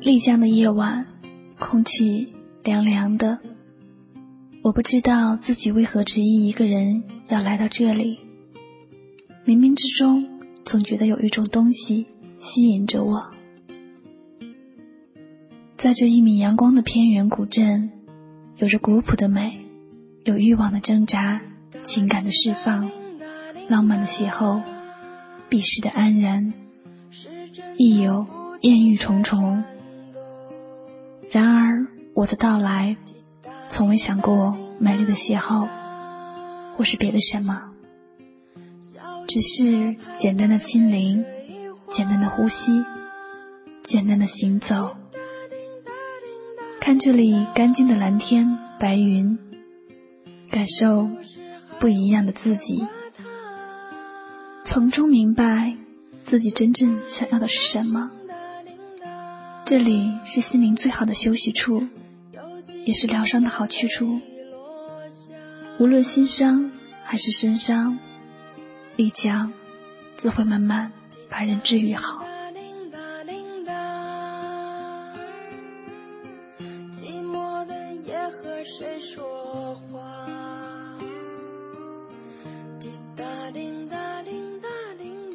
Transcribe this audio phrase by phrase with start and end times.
[0.00, 1.06] 丽江的夜晚，
[1.58, 2.32] 空气
[2.64, 3.38] 凉凉的。
[4.62, 8.18] 我不知道自己为何执意一个人要来到这里。
[9.44, 12.06] 冥冥之中，总觉得有一种东西
[12.38, 13.30] 吸引着我。
[15.76, 17.90] 在这一米阳光的偏远古镇，
[18.56, 19.66] 有着古朴的美，
[20.24, 21.42] 有欲望的挣扎，
[21.82, 22.90] 情感的释放，
[23.68, 24.62] 浪漫的邂逅，
[25.50, 26.54] 避世的安然，
[27.76, 28.26] 亦有
[28.62, 29.62] 艳遇重重。
[31.30, 32.96] 然而，我的到来，
[33.68, 35.68] 从未想过美丽的邂逅，
[36.76, 37.70] 或是别的什么，
[39.28, 41.24] 只是简单的亲临，
[41.88, 42.84] 简单的呼吸，
[43.84, 44.96] 简单的行走，
[46.80, 49.38] 看这里干净的蓝天白云，
[50.50, 51.08] 感受
[51.78, 52.88] 不一样的自己，
[54.64, 55.76] 从中明白
[56.24, 58.10] 自己真正想要的是什么。
[59.70, 61.86] 这里是心灵最好的休息处，
[62.84, 64.20] 也是疗伤的好去处。
[65.78, 66.72] 无论心伤
[67.04, 67.96] 还是身伤，
[68.96, 69.52] 丽江
[70.16, 70.90] 自会慢慢
[71.30, 72.26] 把人治愈好。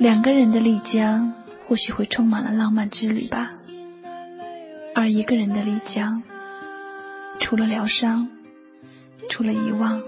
[0.00, 1.34] 两个人的丽江，
[1.68, 3.52] 或许会充满了浪漫之旅吧。
[5.04, 6.22] 而一个人的丽江，
[7.38, 8.30] 除了疗伤，
[9.28, 10.00] 除了遗忘，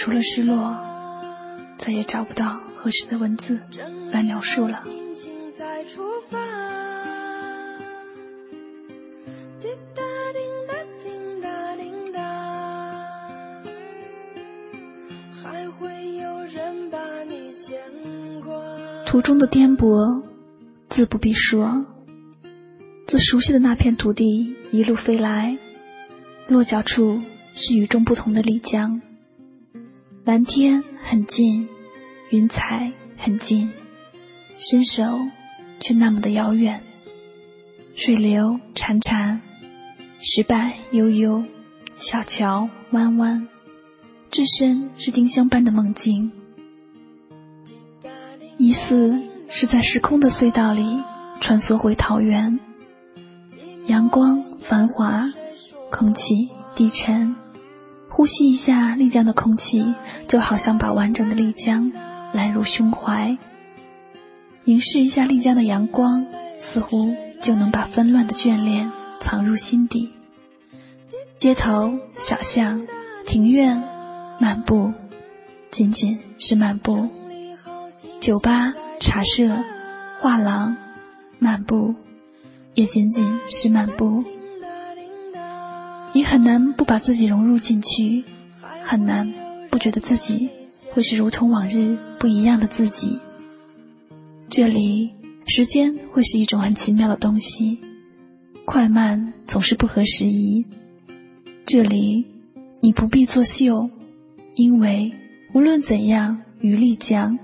[0.00, 0.76] 除了失落，
[1.78, 3.60] 再也找不到合适的文字
[4.10, 4.78] 来描述了。
[19.06, 20.24] 途中的颠簸，
[20.88, 21.86] 自不必说。
[23.08, 25.56] 自熟悉的那片土地一路飞来，
[26.46, 27.22] 落脚处
[27.54, 29.00] 是与众不同的丽江。
[30.26, 31.70] 蓝天很近，
[32.28, 33.72] 云彩很近，
[34.58, 35.04] 伸手
[35.80, 36.82] 却那么的遥远。
[37.94, 39.38] 水流潺潺，
[40.20, 41.44] 石板悠悠，
[41.96, 43.48] 小桥弯弯，
[44.30, 46.30] 置身是丁香般的梦境，
[48.58, 49.18] 疑似
[49.48, 51.02] 是在时空的隧道里
[51.40, 52.60] 穿梭回桃源。
[53.88, 55.32] 阳光繁华，
[55.90, 57.36] 空气低沉，
[58.10, 59.94] 呼吸一下丽江的空气，
[60.26, 61.90] 就好像把完整的丽江
[62.34, 63.38] 揽入胸怀；
[64.64, 66.26] 凝视一下丽江的阳光，
[66.58, 70.12] 似乎就能把纷乱的眷恋藏入心底。
[71.38, 72.86] 街头小巷、
[73.24, 73.82] 庭院，
[74.38, 74.92] 漫步，
[75.70, 77.08] 仅仅是漫步；
[78.20, 78.68] 酒吧、
[79.00, 79.48] 茶社、
[80.20, 80.76] 画廊，
[81.38, 81.94] 漫步。
[82.78, 84.22] 也仅仅是漫步，
[86.12, 88.22] 你很难不把自己融入进去，
[88.84, 89.34] 很难
[89.68, 90.48] 不觉得自己
[90.92, 93.18] 会是如同往日不一样的自己。
[94.48, 95.10] 这里，
[95.44, 97.80] 时间会是一种很奇妙的东西，
[98.64, 100.64] 快慢总是不合时宜。
[101.66, 102.26] 这里，
[102.80, 103.90] 你不必作秀，
[104.54, 105.14] 因为
[105.52, 107.40] 无论怎样，余力将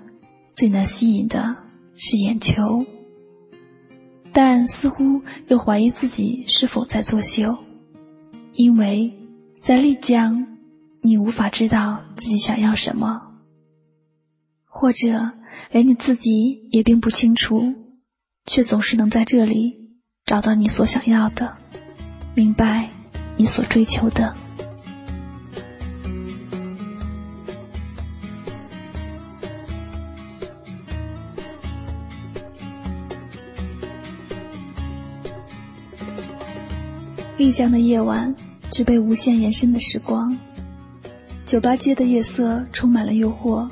[0.54, 1.56] 最难吸引的
[1.96, 2.86] 是眼球。
[4.34, 7.56] 但似乎又怀疑自己是否在作秀，
[8.52, 9.14] 因为
[9.60, 10.58] 在丽江，
[11.00, 13.32] 你无法知道自己想要什么，
[14.66, 15.30] 或者
[15.70, 17.74] 连你自己也并不清楚，
[18.44, 19.92] 却总是能在这里
[20.24, 21.56] 找到你所想要的，
[22.34, 22.90] 明白
[23.36, 24.36] 你所追求的。
[37.44, 38.34] 丽江的夜晚，
[38.70, 40.38] 只被无限延伸的时光。
[41.44, 43.68] 酒吧街的夜色充满了诱惑。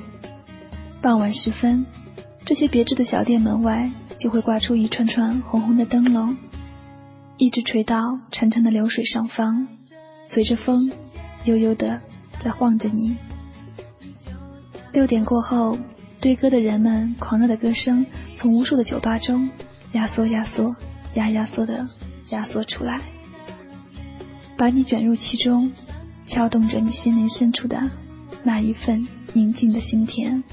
[1.00, 1.86] 傍晚时分，
[2.44, 6.36] 这些别致的小店门外就会挂出一串串红红的灯笼，
[7.38, 9.66] 一直垂到潺潺的流水上方，
[10.26, 10.92] 随着风
[11.44, 12.02] 悠悠的
[12.38, 13.16] 在晃着你。
[14.92, 15.78] 六点过后，
[16.20, 18.04] 对歌的人们狂热的歌声
[18.36, 19.48] 从无数的酒吧中
[19.92, 20.76] 压缩、压缩、
[21.14, 21.86] 压压缩的
[22.28, 23.00] 压缩出来，
[24.62, 25.72] 把你卷入其中，
[26.24, 27.90] 撬动着你心灵深处的
[28.44, 30.44] 那一份宁静的心田，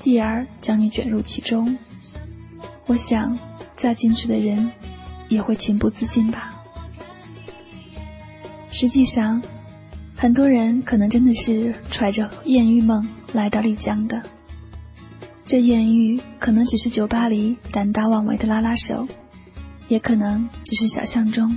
[0.00, 1.78] 继而将你卷入其中。
[2.86, 3.38] 我想，
[3.76, 4.72] 再矜持的人
[5.28, 6.60] 也会情不自禁吧。
[8.68, 9.40] 实际上，
[10.16, 14.24] 很多人可能真的是揣着艳遇梦来到丽江的。
[15.46, 19.06] 这艳遇可能只是酒吧里胆大妄为的拉拉手，
[19.86, 21.56] 也可能只是小巷中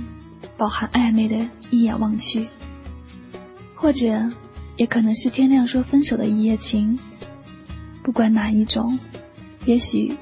[0.58, 2.48] 饱含暧昧的一眼望去，
[3.74, 4.30] 或者
[4.76, 6.98] 也可能是天亮说分手的一夜情。
[8.02, 8.98] 不管哪一种，
[9.64, 10.18] 也许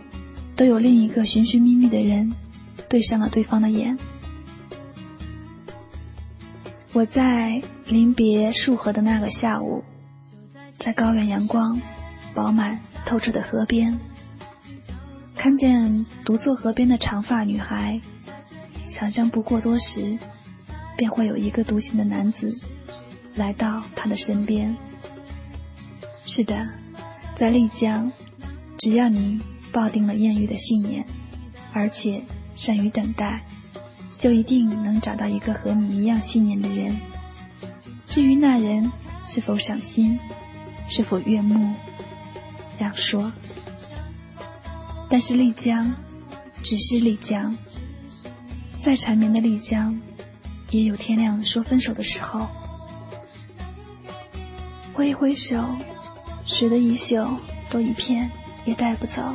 [0.54, 2.32] 都有另一个寻寻觅觅的人
[2.88, 3.98] 对上了对方的眼。
[6.92, 9.82] 我在临别束河的那个下午，
[10.74, 11.80] 在高原阳光
[12.32, 12.78] 饱满。
[13.04, 14.00] 透彻的河边，
[15.36, 18.00] 看见独坐河边的长发女孩，
[18.86, 20.18] 想象不过多时，
[20.96, 22.50] 便会有一个独行的男子
[23.34, 24.76] 来到他的身边。
[26.24, 26.68] 是的，
[27.34, 28.10] 在丽江，
[28.78, 29.40] 只要你
[29.72, 31.04] 抱定了艳遇的信念，
[31.72, 32.22] 而且
[32.54, 33.44] 善于等待，
[34.18, 36.96] 就一定能找到一个和你一样信念的人。
[38.06, 38.90] 至于那人
[39.24, 40.18] 是否赏心，
[40.88, 41.74] 是否悦目，
[42.78, 43.32] 两说，
[45.10, 45.94] 但是丽江
[46.62, 47.56] 只是丽江，
[48.86, 50.00] 再缠绵的丽江，
[50.70, 52.46] 也有天亮说分手的时候。
[54.94, 55.60] 挥一挥手，
[56.44, 57.28] 谁的衣袖
[57.68, 58.30] 都一片
[58.64, 59.34] 也带不走。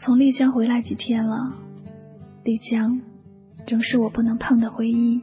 [0.00, 1.52] 从丽江回来几天了，
[2.44, 3.00] 丽江
[3.66, 5.22] 仍是我不能碰的回忆。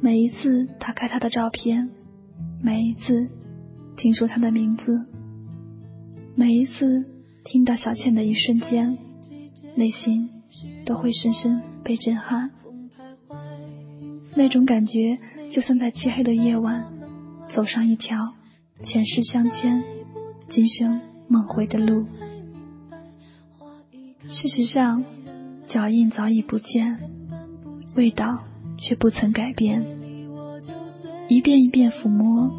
[0.00, 1.90] 每一次打开他的照片，
[2.62, 3.28] 每一次
[3.94, 5.04] 听说他的名字，
[6.34, 7.04] 每一次
[7.44, 8.96] 听到小倩的一瞬间，
[9.74, 10.30] 内心
[10.86, 12.52] 都会深深被震撼。
[14.34, 15.18] 那种感觉，
[15.50, 16.86] 就像在漆黑的夜晚，
[17.48, 18.32] 走上一条
[18.82, 19.84] 前世相牵、
[20.48, 22.06] 今生梦回的路。
[24.28, 25.04] 事实上，
[25.66, 26.98] 脚印早已不见，
[27.96, 28.44] 味道
[28.76, 29.84] 却不曾改变。
[31.28, 32.50] 一遍一遍抚摸，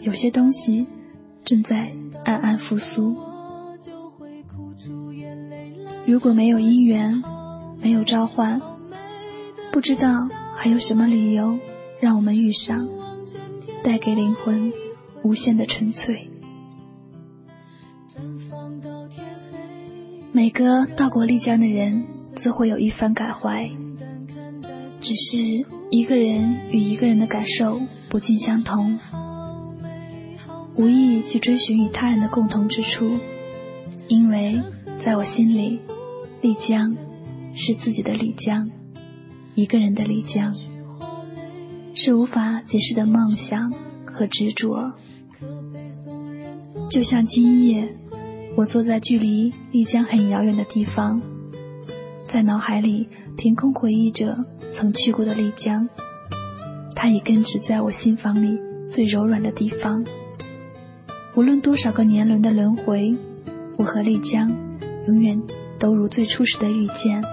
[0.00, 0.86] 有些东西
[1.44, 1.92] 正在
[2.24, 3.16] 暗暗复苏。
[6.06, 7.22] 如果没有姻缘，
[7.80, 8.60] 没有召唤，
[9.72, 11.58] 不知道还有什么理由
[12.00, 12.88] 让我们遇上，
[13.82, 14.72] 带给灵魂
[15.22, 16.31] 无限的纯粹。
[20.34, 23.70] 每个到过丽江的人，自会有一番感怀。
[25.02, 28.98] 只是一个人与一个人的感受不尽相同，
[30.74, 33.18] 无意去追寻与他人的共同之处，
[34.08, 34.62] 因为
[34.98, 35.80] 在我心里，
[36.40, 36.96] 丽江
[37.52, 38.70] 是自己的丽江，
[39.54, 40.54] 一个人的丽江，
[41.94, 43.74] 是无法解释的梦想
[44.06, 44.94] 和执着，
[46.88, 47.98] 就像今夜。
[48.54, 51.22] 我坐在距离丽江很遥远的地方，
[52.26, 54.36] 在脑海里凭空回忆着
[54.70, 55.88] 曾去过的丽江，
[56.94, 58.58] 它已根植在我心房里
[58.90, 60.04] 最柔软的地方。
[61.34, 63.16] 无论多少个年轮的轮回，
[63.78, 64.52] 我和丽江
[65.06, 65.42] 永远
[65.78, 67.24] 都如最初时的遇见。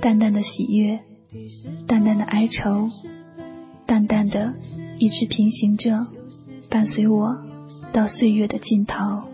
[0.00, 1.00] 淡淡的喜悦，
[1.86, 2.88] 淡淡的哀愁，
[3.86, 4.54] 淡淡的
[4.98, 6.06] 一直平行着，
[6.70, 7.38] 伴随我
[7.90, 9.24] 到岁月的尽头。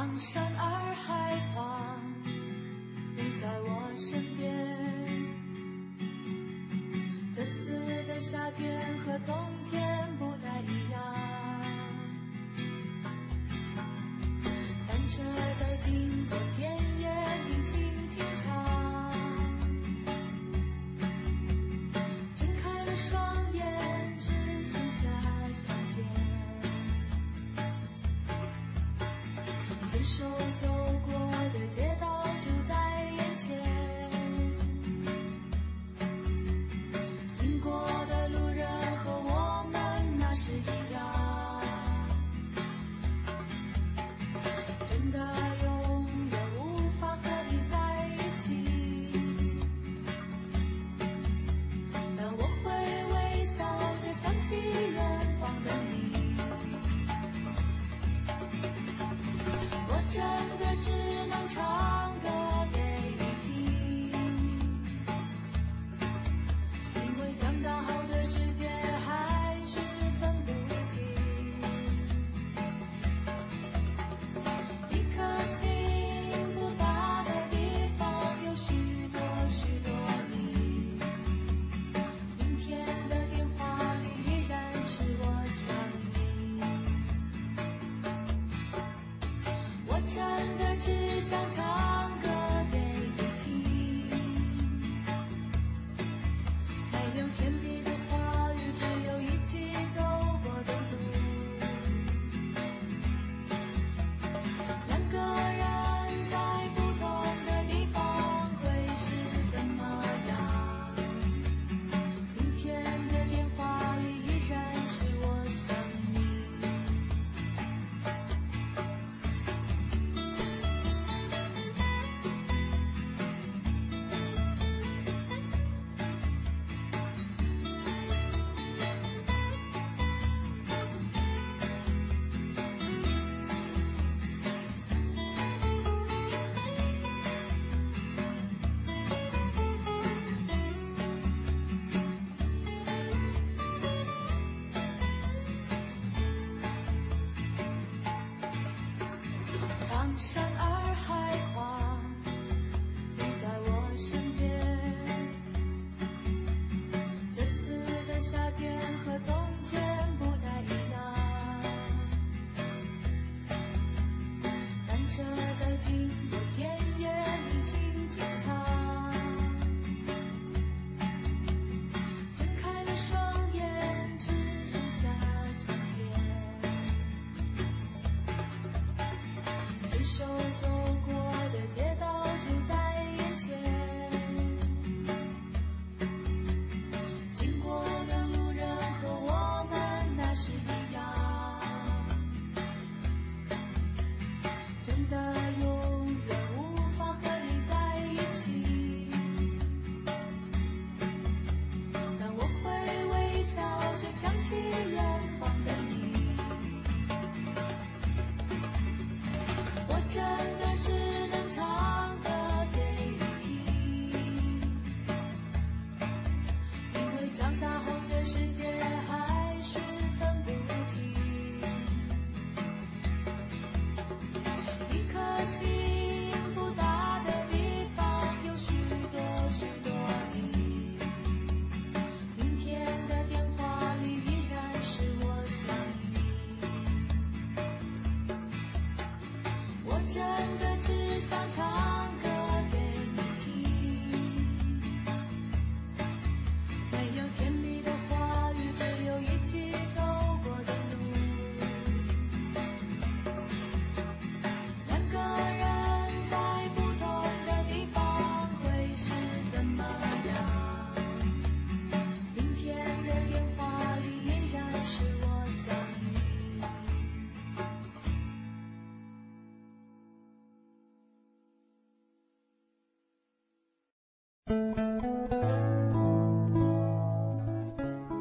[0.00, 1.99] 江山洱海旁